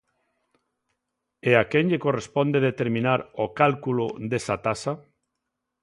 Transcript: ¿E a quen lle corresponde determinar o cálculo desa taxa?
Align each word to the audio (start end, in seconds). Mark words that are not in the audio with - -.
¿E 1.49 1.51
a 1.61 1.63
quen 1.71 1.85
lle 1.91 2.03
corresponde 2.05 2.65
determinar 2.69 3.19
o 3.43 3.45
cálculo 3.59 4.05
desa 4.31 4.55
taxa? 4.65 4.93